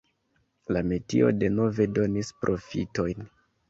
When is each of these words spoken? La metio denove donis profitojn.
La 0.77 0.81
metio 0.93 1.31
denove 1.43 1.89
donis 2.01 2.35
profitojn. 2.43 3.33